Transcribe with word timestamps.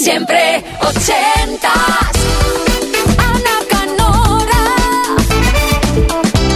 Siempre 0.00 0.64
ochentas. 0.80 1.72
Ana 3.18 3.58
Canora. 3.68 5.16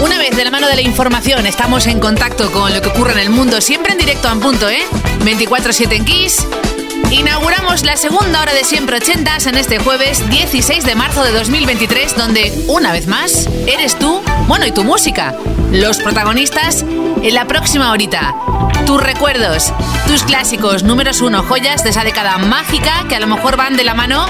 Una 0.04 0.18
vez 0.18 0.36
de 0.36 0.44
la 0.44 0.50
mano 0.52 0.68
de 0.68 0.76
la 0.76 0.82
información 0.82 1.44
estamos 1.46 1.88
en 1.88 1.98
contacto 1.98 2.52
con 2.52 2.72
lo 2.72 2.80
que 2.80 2.88
ocurre 2.88 3.12
en 3.12 3.18
el 3.18 3.30
mundo, 3.30 3.60
siempre 3.60 3.92
en 3.92 3.98
directo 3.98 4.28
a 4.28 4.34
un 4.34 4.40
punto, 4.40 4.68
¿eh? 4.68 4.84
24-7 5.24 5.96
en 5.96 6.04
Kiss. 6.04 6.46
Inauguramos 7.10 7.84
la 7.84 7.96
segunda 7.96 8.40
hora 8.42 8.54
de 8.54 8.62
Siempre 8.62 8.98
Ochentas 8.98 9.46
en 9.46 9.56
este 9.56 9.80
jueves 9.80 10.22
16 10.30 10.84
de 10.84 10.94
marzo 10.94 11.24
de 11.24 11.32
2023, 11.32 12.16
donde, 12.16 12.52
una 12.68 12.92
vez 12.92 13.08
más, 13.08 13.48
eres 13.66 13.98
tú, 13.98 14.22
bueno, 14.46 14.66
y 14.66 14.70
tu 14.72 14.84
música, 14.84 15.34
los 15.72 15.98
protagonistas 15.98 16.82
en 16.82 17.34
la 17.34 17.46
próxima 17.46 17.90
horita. 17.90 18.34
Tus 18.84 19.02
recuerdos, 19.02 19.72
tus 20.06 20.22
clásicos 20.22 20.82
números 20.82 21.22
uno, 21.22 21.42
joyas 21.42 21.82
de 21.82 21.90
esa 21.90 22.04
década 22.04 22.36
mágica 22.36 23.06
que 23.08 23.16
a 23.16 23.20
lo 23.20 23.26
mejor 23.26 23.56
van 23.56 23.76
de 23.76 23.84
la 23.84 23.94
mano 23.94 24.26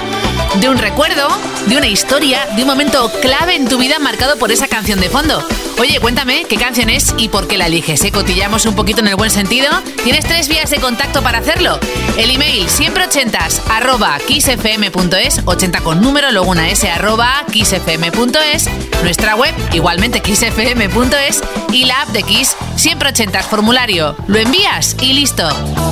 de 0.61 0.69
un 0.69 0.77
recuerdo, 0.77 1.27
de 1.67 1.77
una 1.77 1.87
historia, 1.87 2.47
de 2.55 2.61
un 2.61 2.67
momento 2.67 3.11
clave 3.21 3.55
en 3.55 3.67
tu 3.67 3.77
vida 3.77 3.99
marcado 3.99 4.37
por 4.37 4.51
esa 4.51 4.67
canción 4.67 5.01
de 5.01 5.09
fondo. 5.09 5.43
Oye, 5.79 5.99
cuéntame 5.99 6.45
qué 6.47 6.57
canción 6.57 6.89
es 6.89 7.13
y 7.17 7.29
por 7.29 7.47
qué 7.47 7.57
la 7.57 7.67
eliges. 7.67 8.03
¿eh? 8.03 8.11
Cotillamos 8.11 8.65
un 8.65 8.75
poquito 8.75 9.01
en 9.01 9.07
el 9.07 9.15
buen 9.15 9.31
sentido. 9.31 9.69
Tienes 10.03 10.25
tres 10.25 10.47
vías 10.47 10.69
de 10.69 10.77
contacto 10.77 11.21
para 11.21 11.39
hacerlo. 11.39 11.79
El 12.17 12.29
email 12.29 12.69
siempre 12.69 13.03
ochentas 13.05 13.61
arroba 13.69 14.17
kissfm.es, 14.27 15.41
80 15.45 15.81
con 15.81 16.01
número, 16.01 16.31
luego 16.31 16.51
una 16.51 16.69
s 16.69 16.89
arroba 16.89 17.43
kissfm.es, 17.51 18.69
nuestra 19.03 19.35
web 19.35 19.53
igualmente 19.73 20.21
kissfm.es 20.21 21.41
y 21.71 21.85
la 21.85 22.01
app 22.01 22.09
de 22.09 22.23
Kiss 22.23 22.55
siempre 22.75 23.09
ochentas 23.09 23.47
formulario. 23.47 24.15
Lo 24.27 24.37
envías 24.37 24.95
y 25.01 25.13
listo. 25.13 25.49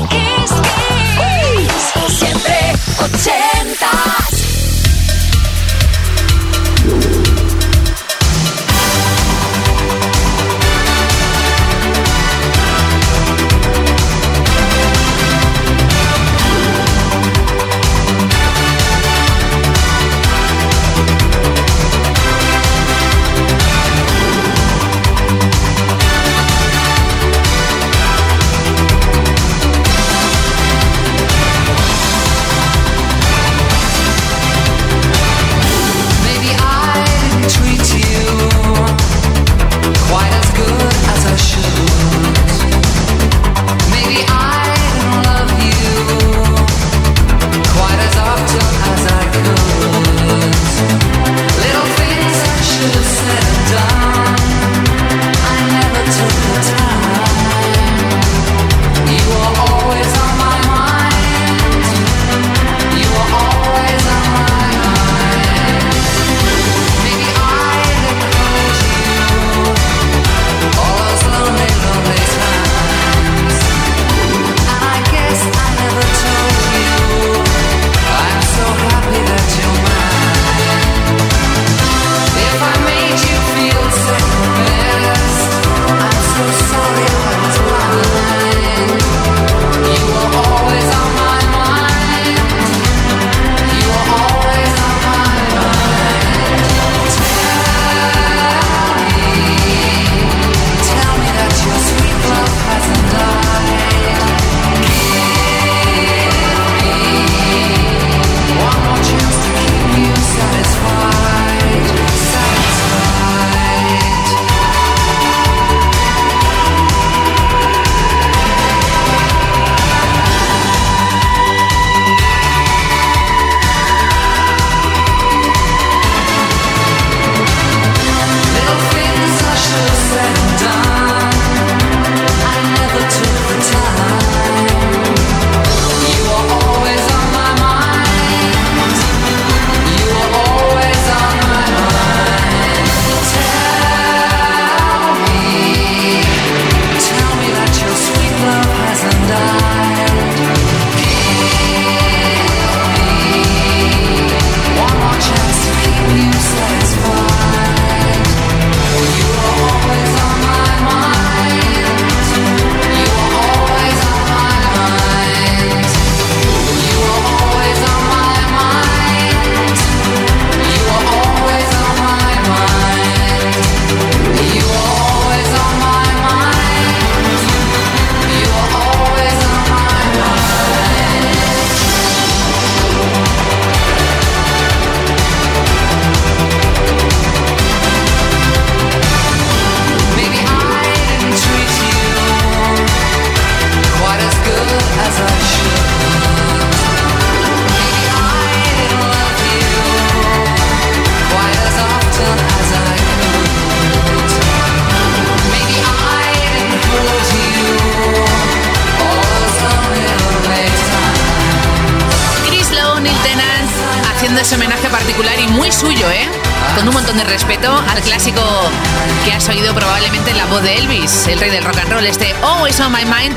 Kiss. 0.10 0.52
Siempre 2.18 2.74
ochentas. 3.00 4.42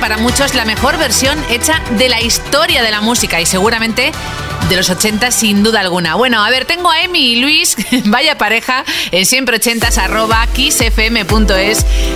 Para 0.00 0.19
muchos 0.19 0.55
la 0.55 0.64
mejor 0.64 0.99
versión 0.99 1.38
hecha 1.50 1.81
de 1.99 2.08
la 2.08 2.20
historia 2.20 2.82
de 2.82 2.91
la 2.91 3.00
música 3.00 3.41
y 3.41 3.46
seguramente 3.46 4.12
de 4.69 4.76
los 4.76 4.91
80 4.91 5.31
sin 5.31 5.62
duda 5.62 5.81
alguna. 5.81 6.14
Bueno, 6.14 6.44
a 6.44 6.50
ver, 6.50 6.64
tengo 6.64 6.91
a 6.91 7.00
Emi 7.02 7.32
y 7.32 7.37
Luis, 7.37 7.76
vaya 8.06 8.37
pareja, 8.38 8.85
en 9.12 9.26
siempre 9.26 9.56
80 9.56 9.88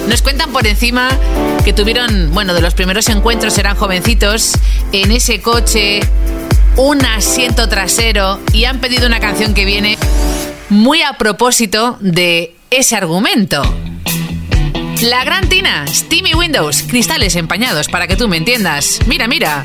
Nos 0.09 0.23
cuentan 0.23 0.53
por 0.53 0.67
encima 0.67 1.09
que 1.65 1.73
tuvieron, 1.73 2.33
bueno, 2.33 2.55
de 2.55 2.61
los 2.61 2.75
primeros 2.75 3.09
encuentros 3.09 3.57
eran 3.59 3.77
jovencitos 3.77 4.53
en 4.93 5.11
ese 5.11 5.41
coche, 5.41 6.01
un 6.77 7.05
asiento 7.05 7.69
trasero 7.69 8.41
y 8.53 8.65
han 8.65 8.81
pedido 8.81 9.07
una 9.07 9.21
canción 9.21 9.55
que 9.55 9.65
viene 9.65 9.99
muy 10.69 11.03
a 11.03 11.15
propósito 11.15 11.97
de 12.01 12.55
ese 12.71 12.97
argumento. 12.97 13.63
La 15.03 15.25
Gran 15.25 15.49
Tina, 15.49 15.87
Steamy 15.87 16.35
Windows, 16.35 16.83
cristales 16.83 17.37
empañados 17.37 17.87
para 17.87 18.09
que 18.09 18.17
tú 18.17 18.27
me 18.27 18.37
entiendas. 18.37 18.99
Mira, 19.07 19.29
mira. 19.29 19.65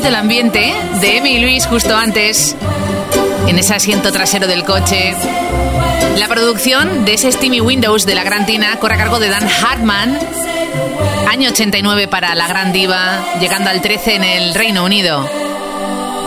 Poquito 0.00 0.08
el 0.08 0.14
ambiente 0.14 0.74
de 1.02 1.18
Emi 1.18 1.32
y 1.32 1.40
Luis 1.40 1.66
justo 1.66 1.94
antes, 1.94 2.56
en 3.46 3.58
ese 3.58 3.74
asiento 3.74 4.10
trasero 4.10 4.46
del 4.46 4.64
coche. 4.64 5.14
La 6.16 6.26
producción 6.26 7.04
de 7.04 7.14
ese 7.14 7.30
Steamy 7.30 7.60
Windows 7.60 8.06
de 8.06 8.14
la 8.14 8.24
Gran 8.24 8.46
Tina 8.46 8.76
corre 8.76 8.94
a 8.94 8.96
cargo 8.96 9.18
de 9.18 9.28
Dan 9.28 9.46
Hartman, 9.46 10.18
año 11.28 11.50
89 11.50 12.08
para 12.08 12.34
la 12.34 12.48
Gran 12.48 12.72
Diva, 12.72 13.22
llegando 13.40 13.68
al 13.68 13.82
13 13.82 14.14
en 14.14 14.24
el 14.24 14.54
Reino 14.54 14.84
Unido. 14.84 15.28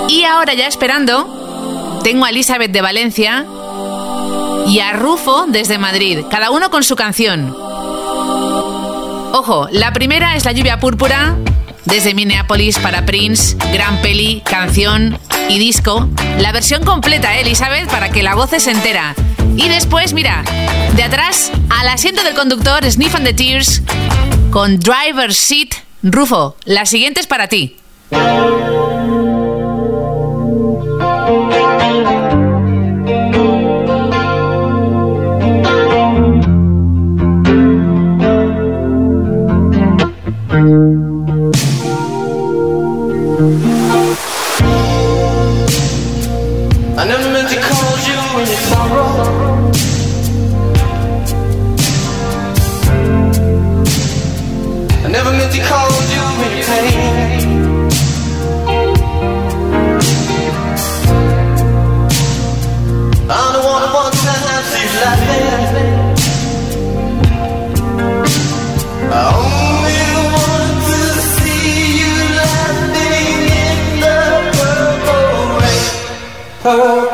Y 0.08 0.24
ahora 0.24 0.54
ya 0.54 0.68
esperando, 0.68 2.00
tengo 2.04 2.26
a 2.26 2.30
Elizabeth 2.30 2.72
de 2.72 2.82
Valencia 2.82 3.44
y 4.68 4.82
a 4.82 4.92
Rufo 4.94 5.46
desde 5.48 5.80
Madrid, 5.80 6.20
cada 6.30 6.52
uno 6.52 6.70
con 6.70 6.84
su 6.84 6.96
canción. 6.96 7.56
Ojo, 9.32 9.68
la 9.72 9.94
primera 9.94 10.36
es 10.36 10.46
La 10.46 10.52
lluvia 10.52 10.80
púrpura, 10.80 11.38
desde 11.86 12.14
Minneapolis 12.14 12.80
para 12.80 13.06
Prince, 13.06 13.56
gran 13.72 14.02
peli, 14.02 14.42
canción 14.46 15.18
y 15.50 15.60
disco. 15.60 16.10
La 16.40 16.52
versión 16.52 16.84
completa, 16.84 17.38
¿eh, 17.38 17.42
Elizabeth, 17.42 17.90
para 17.90 18.10
que 18.10 18.24
la 18.24 18.36
voces 18.36 18.68
entera. 18.68 19.16
Y 19.56 19.70
después, 19.70 20.14
mira, 20.14 20.44
de 20.96 21.04
atrás 21.04 21.52
al 21.70 21.88
asiento 21.88 22.24
del 22.24 22.34
conductor, 22.34 22.84
Sniff 22.90 23.16
and 23.16 23.26
the 23.26 23.34
Tears, 23.34 23.82
con 24.52 24.80
Driver's 24.80 25.38
Seat. 25.38 25.76
Rufo, 26.02 26.58
la 26.66 26.86
siguiente 26.86 27.22
es 27.22 27.28
para 27.28 27.48
ti. 27.48 27.78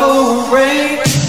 no 0.10 0.52
rain. 0.52 1.29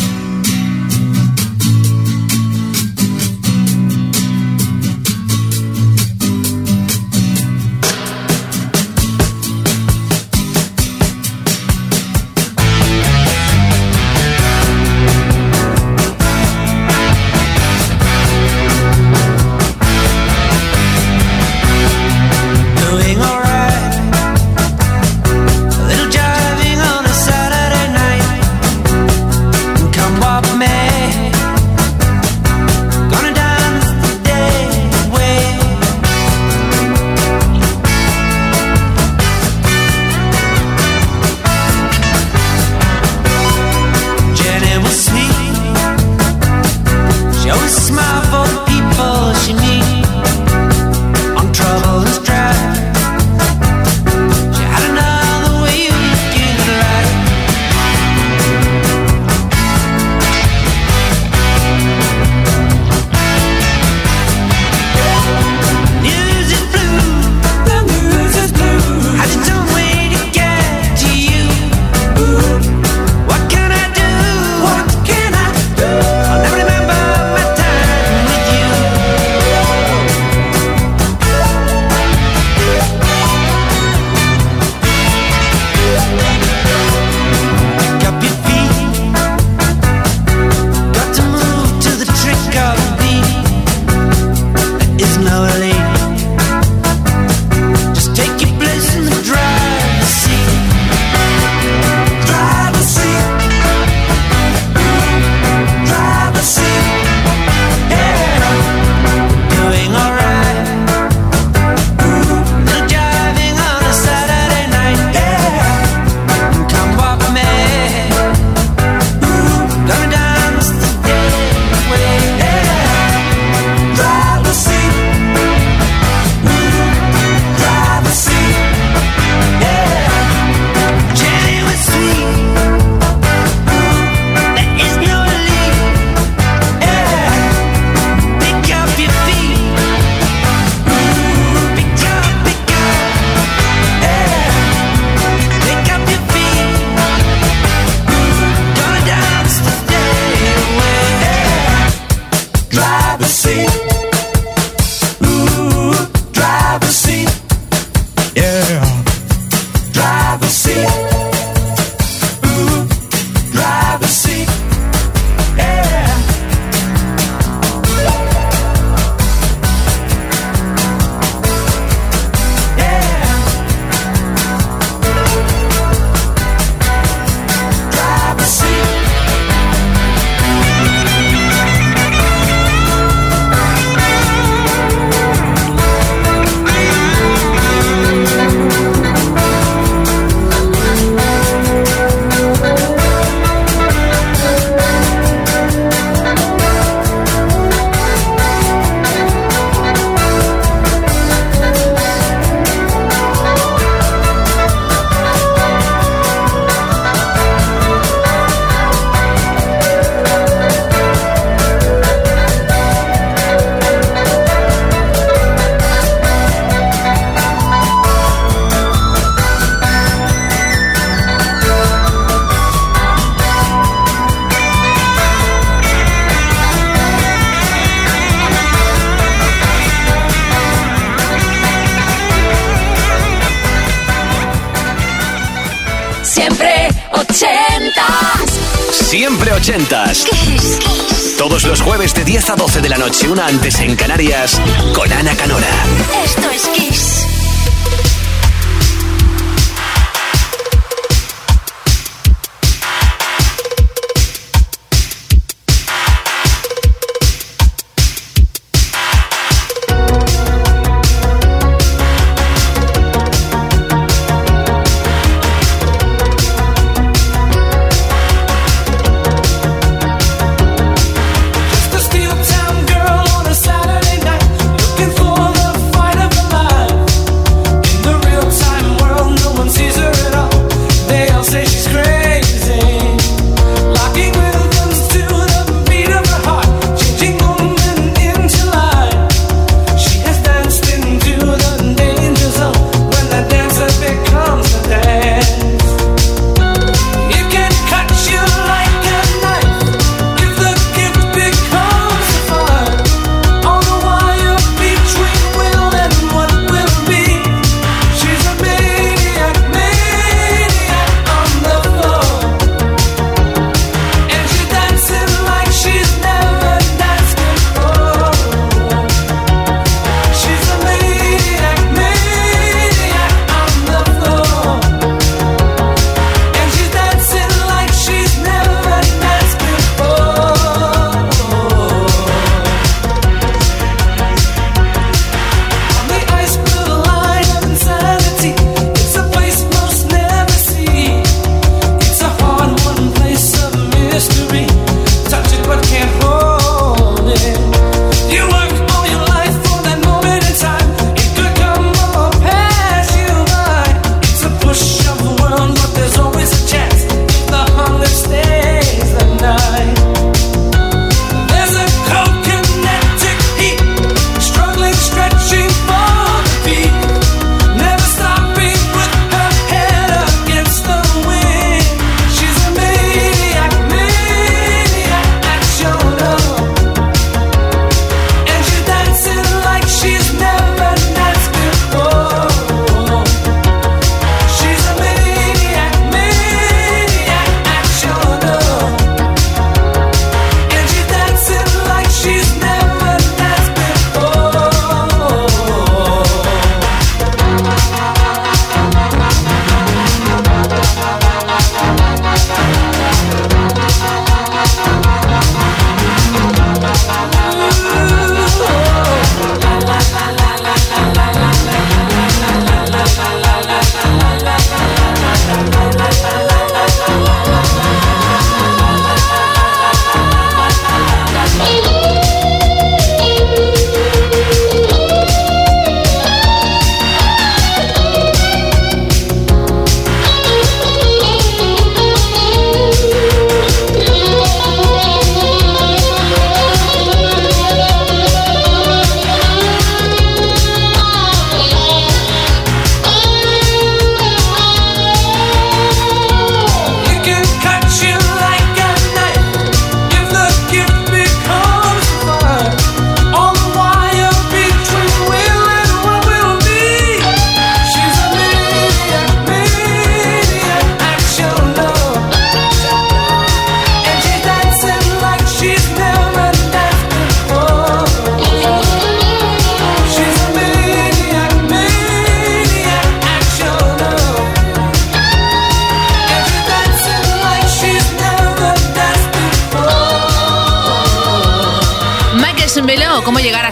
una 243.31 243.45
antes 243.45 243.79
en 243.79 243.95
Canarias, 243.95 244.59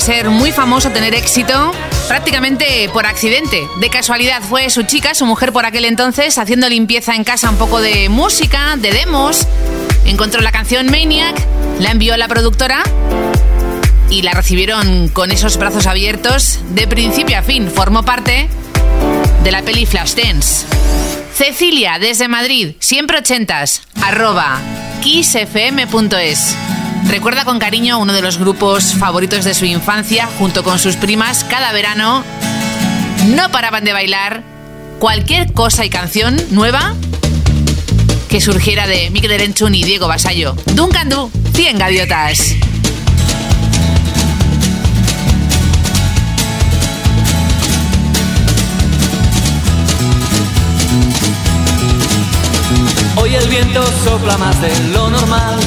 ser 0.09 0.31
muy 0.31 0.51
famoso, 0.51 0.89
tener 0.89 1.13
éxito, 1.13 1.71
prácticamente 2.07 2.89
por 2.91 3.05
accidente. 3.05 3.67
De 3.79 3.91
casualidad 3.91 4.41
fue 4.41 4.71
su 4.71 4.81
chica, 4.81 5.13
su 5.13 5.27
mujer 5.27 5.53
por 5.53 5.67
aquel 5.67 5.85
entonces, 5.85 6.39
haciendo 6.39 6.67
limpieza 6.67 7.13
en 7.13 7.23
casa 7.23 7.47
un 7.47 7.57
poco 7.57 7.79
de 7.79 8.09
música, 8.09 8.75
de 8.75 8.91
demos. 8.91 9.45
Encontró 10.05 10.41
la 10.41 10.51
canción 10.51 10.87
Maniac, 10.89 11.39
la 11.79 11.91
envió 11.91 12.15
a 12.15 12.17
la 12.17 12.27
productora 12.27 12.81
y 14.09 14.23
la 14.23 14.31
recibieron 14.31 15.09
con 15.09 15.29
esos 15.29 15.57
brazos 15.57 15.85
abiertos 15.85 16.57
de 16.71 16.87
principio 16.87 17.37
a 17.37 17.43
fin. 17.43 17.69
Formó 17.69 18.01
parte 18.01 18.49
de 19.43 19.51
la 19.51 19.61
peli 19.61 19.85
Flashdance. 19.85 20.65
Cecilia, 21.35 21.99
desde 21.99 22.27
Madrid, 22.27 22.73
siempre 22.79 23.19
ochentas, 23.19 23.83
arroba 24.01 24.59
kissfm.es. 25.03 26.55
Recuerda 27.07 27.45
con 27.45 27.59
cariño 27.59 27.99
uno 27.99 28.13
de 28.13 28.21
los 28.21 28.37
grupos 28.37 28.93
favoritos 28.93 29.45
de 29.45 29.53
su 29.53 29.65
infancia, 29.65 30.27
junto 30.37 30.63
con 30.63 30.79
sus 30.79 30.95
primas, 30.95 31.43
cada 31.43 31.71
verano 31.71 32.23
no 33.27 33.51
paraban 33.51 33.83
de 33.83 33.93
bailar 33.93 34.43
cualquier 34.99 35.53
cosa 35.53 35.85
y 35.85 35.89
canción 35.89 36.37
nueva 36.51 36.93
que 38.29 38.41
surgiera 38.41 38.85
de 38.85 39.09
Miguel 39.09 39.31
Erenchun 39.31 39.73
y 39.73 39.83
Diego 39.83 40.07
Basallo. 40.07 40.55
Duncan 40.75 41.09
Du, 41.09 41.31
100 41.53 41.79
gaviotas. 41.79 42.55
Hoy 53.15 53.35
el 53.35 53.49
viento 53.49 53.83
sopla 54.03 54.37
más 54.37 54.61
de 54.61 54.71
lo 54.93 55.09
normal, 55.09 55.59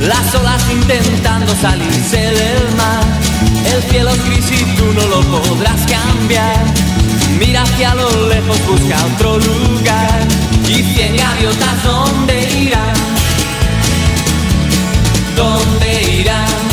las 0.00 0.34
olas 0.34 0.62
intentando 0.70 1.54
salirse 1.56 2.16
del 2.16 2.76
mar. 2.76 3.04
El 3.72 3.82
cielo 3.90 4.10
es 4.10 4.24
gris 4.24 4.50
y 4.50 4.64
tú 4.76 4.84
no 4.92 5.06
lo 5.06 5.20
podrás 5.22 5.80
cambiar. 5.86 6.64
Mira 7.38 7.62
hacia 7.62 7.94
lo 7.94 8.28
lejos, 8.28 8.58
busca 8.66 8.96
otro 9.14 9.38
lugar. 9.38 10.20
Y 10.68 10.82
cien 10.94 11.16
gaviotas, 11.16 11.82
¿dónde 11.82 12.48
irán? 12.60 12.94
¿Dónde 15.36 16.20
irán? 16.20 16.64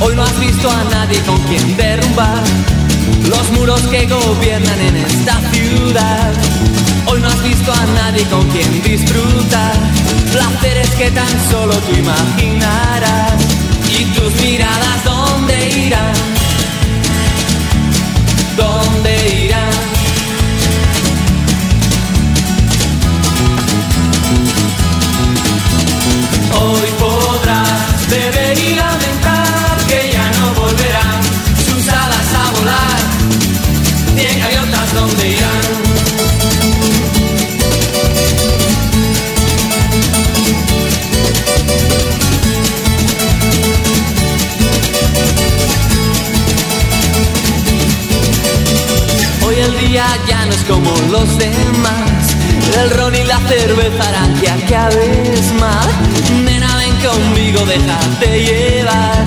Hoy 0.00 0.16
no 0.16 0.22
has 0.22 0.40
visto 0.40 0.70
a 0.70 0.84
nadie 0.84 1.20
con 1.20 1.38
quien 1.42 1.76
derrumbar 1.76 2.42
los 3.28 3.50
muros 3.52 3.80
que 3.82 4.06
gobiernan 4.06 4.80
en 4.80 4.96
esta 4.96 5.40
ciudad. 5.52 6.32
Hoy 7.06 7.20
no 7.20 7.28
has 7.28 7.42
visto 7.42 7.72
a 7.72 7.86
nadie 7.86 8.24
con 8.26 8.48
quien 8.50 8.82
disfrutar 8.82 9.74
placeres 10.32 10.90
que 10.90 11.10
tan 11.10 11.50
solo 11.50 11.74
tú 11.74 11.92
imaginarás. 11.96 13.42
Y 13.88 14.04
tus 14.14 14.32
miradas, 14.42 15.04
¿dónde 15.04 15.68
irán? 15.86 16.14
¿Dónde 18.56 19.44
irán? 19.44 19.70
Hoy 26.60 26.88
podrás 26.98 28.10
beber 28.10 28.58
y 28.58 28.74
lamentar 28.74 29.76
que 29.88 30.12
ya 30.12 30.30
no 30.38 30.54
volverán 30.60 31.22
sus 31.66 31.88
alas 31.88 32.34
a 32.34 32.50
volar. 32.58 33.00
Cien 34.16 34.38
gaviotas, 34.38 34.94
¿dónde 34.94 35.28
irán? 35.28 35.79
Día 49.80 50.06
ya 50.26 50.44
no 50.46 50.52
es 50.52 50.64
como 50.64 50.90
los 51.10 51.38
demás. 51.38 52.36
El 52.82 52.90
ron 52.90 53.14
y 53.14 53.24
la 53.24 53.38
cerveza 53.48 54.08
harán 54.08 54.34
que 54.40 54.48
acabes 54.48 55.52
mal. 55.58 55.88
Nena, 56.44 56.76
ven 56.76 56.96
conmigo, 57.08 57.64
déjate 57.66 58.44
llevar. 58.44 59.24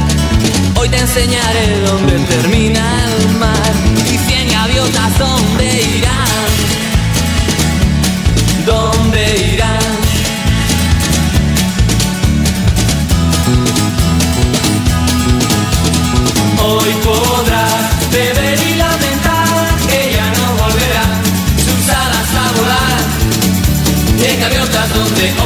Hoy 0.76 0.90
te 0.90 0.98
enseñaré 0.98 1.82
dónde 1.86 2.20
termina 2.20 2.84
el 3.06 3.38
mar. 3.38 3.74
Y 4.06 4.18
cien 4.18 4.50
gaviotas, 4.50 5.18
¿dónde 5.18 5.82
irán? 5.98 6.52
¿Dónde 8.66 9.36
irán? 9.38 9.53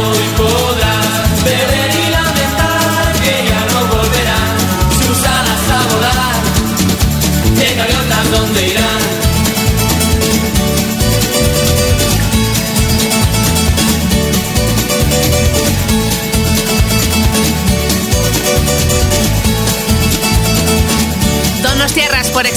Donde 0.07 0.19
hoy 0.39 0.66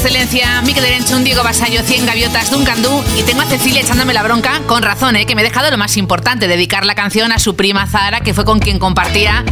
excelencia, 0.00 0.62
Mikel 0.62 0.82
Erenchun, 0.82 1.24
Diego 1.24 1.42
Basallo, 1.42 1.82
100 1.82 2.06
gaviotas, 2.06 2.50
Duncan 2.50 2.82
Du 2.82 3.04
y 3.18 3.22
tengo 3.22 3.42
a 3.42 3.44
Cecilia 3.44 3.82
echándome 3.82 4.14
la 4.14 4.22
bronca, 4.22 4.62
con 4.66 4.82
razón, 4.82 5.14
¿eh? 5.16 5.26
que 5.26 5.34
me 5.34 5.42
he 5.42 5.44
dejado 5.44 5.70
lo 5.70 5.76
más 5.76 5.98
importante, 5.98 6.48
dedicar 6.48 6.86
la 6.86 6.94
canción 6.94 7.32
a 7.32 7.38
su 7.38 7.54
prima 7.54 7.86
Zara, 7.86 8.20
que 8.20 8.32
fue 8.32 8.46
con 8.46 8.60
quien 8.60 8.78
compartía 8.78 9.44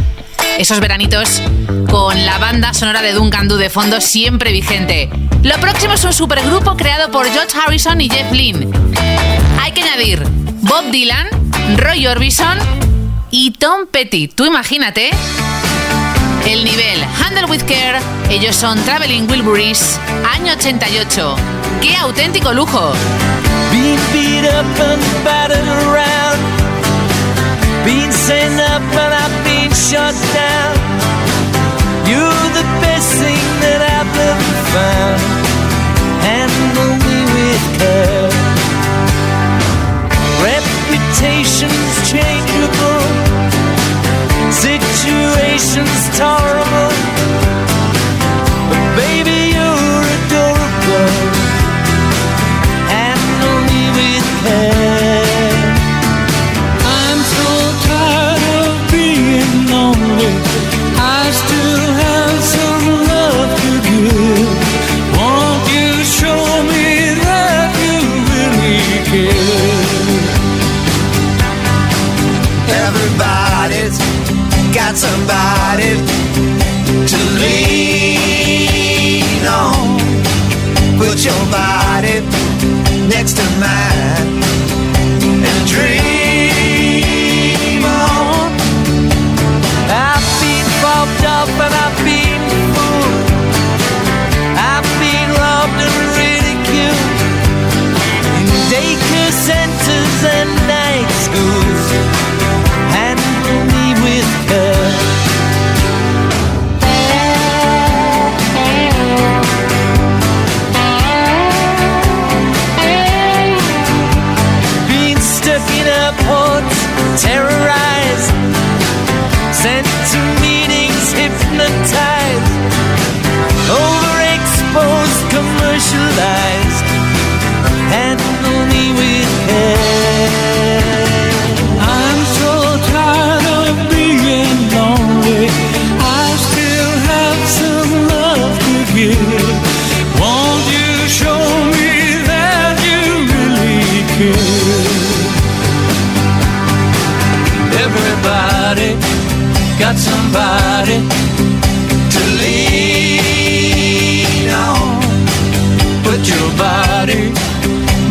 esos 0.57 0.79
veranitos 0.79 1.43
con 1.91 2.25
la 2.25 2.39
banda 2.39 2.73
sonora 2.73 3.03
de 3.03 3.13
Duncan 3.13 3.47
Du 3.47 3.57
de 3.57 3.69
fondo 3.69 4.01
siempre 4.01 4.51
vigente. 4.51 5.11
Lo 5.43 5.55
próximo 5.59 5.93
es 5.93 6.03
un 6.03 6.13
supergrupo 6.13 6.75
creado 6.75 7.11
por 7.11 7.29
George 7.29 7.55
Harrison 7.55 8.01
y 8.01 8.09
Jeff 8.09 8.31
Lynne. 8.31 8.69
Hay 9.61 9.71
que 9.73 9.83
añadir 9.83 10.23
Bob 10.61 10.89
Dylan, 10.89 11.27
Roy 11.77 12.07
Orbison 12.07 12.57
y 13.29 13.51
Tom 13.51 13.85
Petty. 13.91 14.27
Tú 14.29 14.47
imagínate 14.47 15.11
el 16.49 16.63
nivel 16.63 17.03
Handle 17.03 17.45
with 17.45 17.63
Care, 17.65 17.99
ellos 18.29 18.55
son 18.55 18.83
Traveling 18.83 19.29
Wilburys, 19.29 19.99
año 20.33 20.53
88. 20.53 21.35
¡Qué 21.81 21.95
auténtico 21.95 22.53
lujo! 22.53 22.91
Been 23.71 23.99
beat 24.11 24.45
up 24.45 24.65
and 24.79 25.23
battered 25.23 25.67
around. 25.85 26.39
Been 27.85 28.11
sent 28.11 28.59
up 28.59 28.81
and 28.81 29.13
I've 29.13 29.43
been 29.43 29.71
shut 29.71 30.15
down. 30.33 30.75
You're 32.07 32.49
the 32.53 32.65
best 32.81 33.13
thing 33.13 33.45
that 33.61 33.81
I've 33.81 34.17
ever 34.17 34.53
found. 34.73 35.28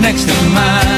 next 0.08 0.24
to 0.24 0.48
mine. 0.48 0.97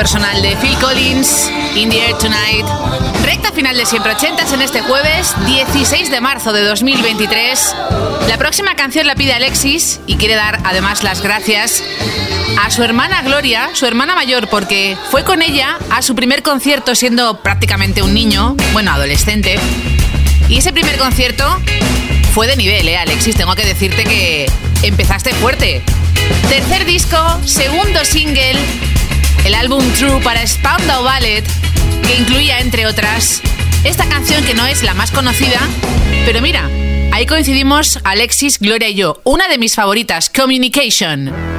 Personal 0.00 0.40
de 0.40 0.56
Phil 0.56 0.78
Collins, 0.78 1.50
In 1.74 1.90
the 1.90 2.06
Air 2.06 2.16
Tonight. 2.16 2.64
Recta 3.22 3.52
final 3.52 3.76
de 3.76 3.84
Siempre 3.84 4.12
Ochentas 4.12 4.50
en 4.54 4.62
este 4.62 4.80
jueves, 4.80 5.34
16 5.44 6.10
de 6.10 6.22
marzo 6.22 6.54
de 6.54 6.62
2023. 6.64 7.76
La 8.26 8.38
próxima 8.38 8.74
canción 8.76 9.06
la 9.06 9.14
pide 9.14 9.34
Alexis 9.34 10.00
y 10.06 10.16
quiere 10.16 10.36
dar 10.36 10.58
además 10.64 11.02
las 11.02 11.20
gracias 11.20 11.82
a 12.64 12.70
su 12.70 12.82
hermana 12.82 13.20
Gloria, 13.20 13.68
su 13.74 13.84
hermana 13.84 14.14
mayor, 14.14 14.48
porque 14.48 14.96
fue 15.10 15.22
con 15.22 15.42
ella 15.42 15.76
a 15.90 16.00
su 16.00 16.14
primer 16.14 16.42
concierto 16.42 16.94
siendo 16.94 17.42
prácticamente 17.42 18.00
un 18.00 18.14
niño, 18.14 18.56
bueno, 18.72 18.92
adolescente. 18.92 19.58
Y 20.48 20.56
ese 20.56 20.72
primer 20.72 20.96
concierto 20.96 21.44
fue 22.32 22.46
de 22.46 22.56
nivel, 22.56 22.88
¿eh, 22.88 22.96
Alexis? 22.96 23.36
Tengo 23.36 23.54
que 23.54 23.66
decirte 23.66 24.04
que 24.04 24.50
empezaste 24.82 25.34
fuerte. 25.34 25.82
Tercer 26.48 26.86
disco, 26.86 27.18
segundo 27.44 28.02
single, 28.06 28.58
el 29.44 29.54
álbum 29.54 29.84
True 29.92 30.20
para 30.22 30.46
Spandau 30.46 31.04
Ballet, 31.04 31.44
que 32.06 32.16
incluía, 32.16 32.60
entre 32.60 32.86
otras, 32.86 33.40
esta 33.84 34.06
canción 34.06 34.44
que 34.44 34.54
no 34.54 34.66
es 34.66 34.82
la 34.82 34.94
más 34.94 35.10
conocida, 35.10 35.60
pero 36.24 36.42
mira, 36.42 36.68
ahí 37.12 37.26
coincidimos 37.26 37.98
Alexis, 38.04 38.58
Gloria 38.58 38.88
y 38.88 38.94
yo. 38.94 39.20
Una 39.24 39.48
de 39.48 39.58
mis 39.58 39.74
favoritas, 39.74 40.30
Communication. 40.30 41.49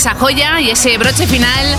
Esa 0.00 0.14
joya 0.14 0.58
y 0.62 0.70
ese 0.70 0.96
broche 0.96 1.26
final 1.26 1.76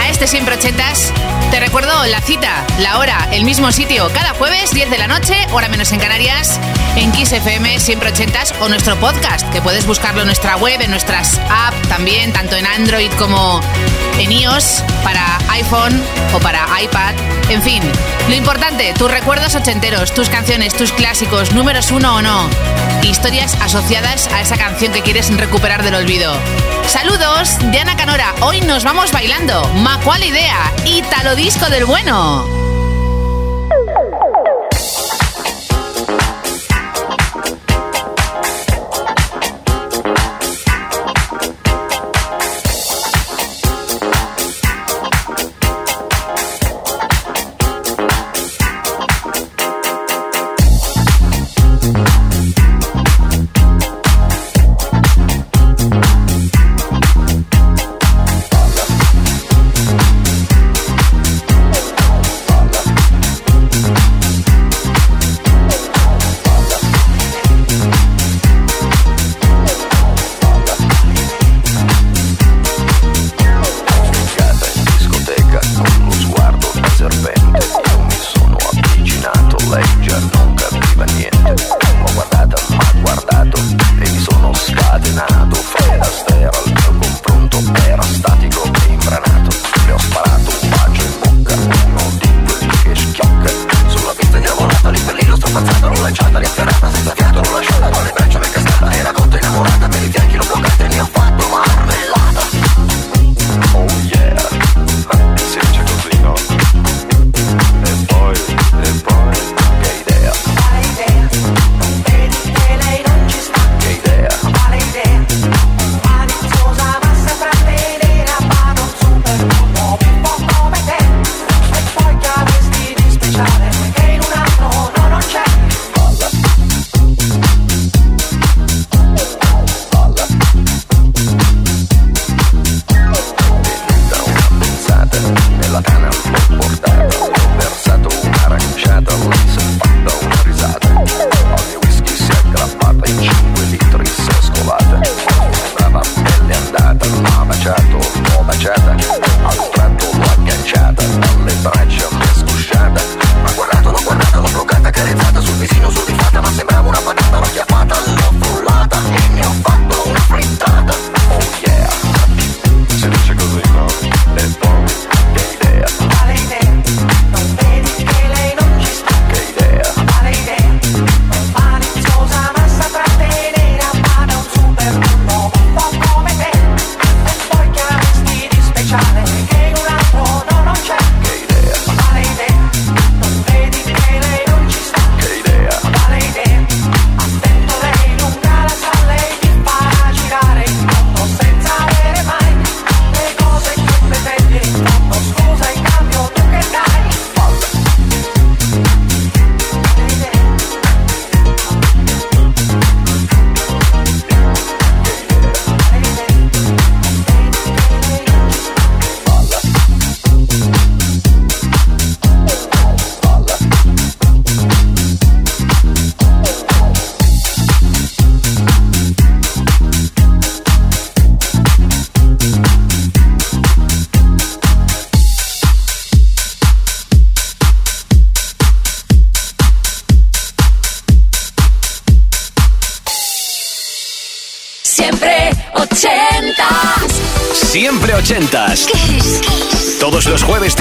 a 0.00 0.08
este 0.08 0.28
Siempre 0.28 0.54
Ochentas. 0.54 1.12
Te 1.50 1.58
recuerdo 1.58 2.06
la 2.06 2.20
cita, 2.20 2.64
la 2.78 2.98
hora, 2.98 3.28
el 3.32 3.42
mismo 3.42 3.72
sitio, 3.72 4.08
cada 4.14 4.32
jueves, 4.34 4.70
10 4.70 4.88
de 4.88 4.96
la 4.96 5.08
noche, 5.08 5.34
hora 5.50 5.68
menos 5.68 5.90
en 5.90 5.98
Canarias, 5.98 6.60
en 6.94 7.10
Kiss 7.10 7.32
FM, 7.32 7.80
Siempre 7.80 8.10
Ochentas, 8.10 8.54
o 8.60 8.68
nuestro 8.68 8.94
podcast, 9.00 9.44
que 9.50 9.60
puedes 9.60 9.86
buscarlo 9.86 10.20
en 10.20 10.28
nuestra 10.28 10.54
web, 10.54 10.80
en 10.80 10.92
nuestras 10.92 11.40
apps 11.50 11.88
también, 11.88 12.32
tanto 12.32 12.54
en 12.54 12.64
Android 12.64 13.10
como 13.18 13.60
en 14.20 14.30
iOS, 14.30 14.84
para 15.02 15.38
iPhone 15.50 16.00
o 16.34 16.38
para 16.38 16.64
iPad. 16.80 17.16
En 17.48 17.60
fin, 17.60 17.82
lo 18.28 18.36
importante, 18.36 18.94
tus 18.96 19.10
recuerdos 19.10 19.56
ochenteros, 19.56 20.14
tus 20.14 20.28
canciones, 20.28 20.76
tus 20.76 20.92
clásicos, 20.92 21.52
números 21.52 21.90
uno 21.90 22.14
o 22.14 22.22
no, 22.22 22.48
historias 23.06 23.56
asociadas 23.60 24.26
a 24.28 24.40
esa 24.40 24.56
canción 24.56 24.92
que 24.92 25.02
quieres 25.02 25.34
recuperar 25.36 25.82
del 25.82 25.94
olvido. 25.94 26.32
Saludos 26.86 27.58
de 27.70 27.78
Ana 27.78 27.96
Canora. 27.96 28.34
Hoy 28.40 28.60
nos 28.60 28.84
vamos 28.84 29.12
bailando. 29.12 29.62
Ma 29.74 30.00
cuál 30.00 30.24
idea. 30.24 30.72
Italo 30.86 31.36
disco 31.36 31.68
del 31.70 31.84
bueno. 31.84 32.67